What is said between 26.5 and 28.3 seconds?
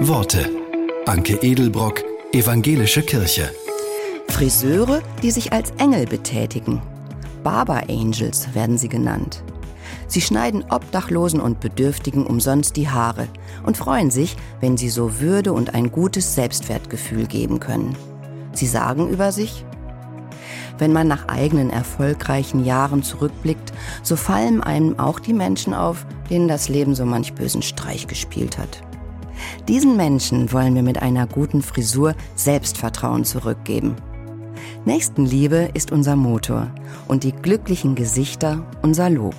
Leben so manch bösen Streich